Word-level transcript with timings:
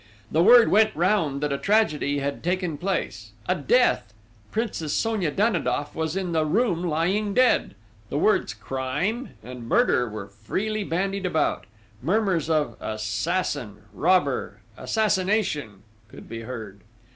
The 0.31 0.41
word 0.41 0.69
went 0.69 0.95
round 0.95 1.41
that 1.43 1.53
a 1.53 1.59
tragedy 1.59 2.17
had 2.17 2.43
taken 2.43 2.75
place 2.79 3.33
a 3.47 3.53
death! 3.53 4.15
Princess 4.49 4.93
Sonia 4.93 5.29
Danidoff 5.29 5.93
was 5.93 6.15
in 6.15 6.31
the 6.31 6.43
room 6.43 6.83
lying 6.83 7.35
dead! 7.35 7.75
The 8.09 8.17
words 8.17 8.55
"crime" 8.55 9.35
and 9.43 9.69
"murder" 9.69 10.09
were 10.09 10.27
freely 10.29 10.83
bandied 10.83 11.27
about: 11.27 11.67
murmurs 12.01 12.49
of 12.49 12.77
"assassin," 12.81 13.83
"robber," 13.93 14.61
"assassination" 14.75 15.83
could 16.09 16.27
be 16.27 16.39
heard. 16.41 16.79